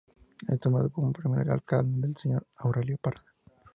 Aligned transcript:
Es 0.47 0.65
nombrado 0.65 0.89
como 0.89 1.11
primer 1.13 1.51
alcalde, 1.51 2.07
el 2.07 2.17
señor 2.17 2.47
Aurelio 2.57 2.97
Parada. 2.97 3.35